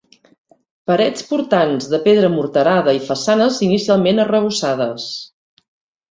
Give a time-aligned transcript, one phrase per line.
[0.91, 5.05] Parets portants de pedra morterada i façanes inicialment arrebossades.